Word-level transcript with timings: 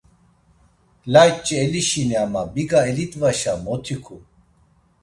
Layç̌i 1.13 1.55
elişini 1.65 2.15
ama 2.25 2.41
biga 2.53 2.79
elidvaşa 2.91 3.53
mot 3.63 3.85
ikum. 3.95 4.21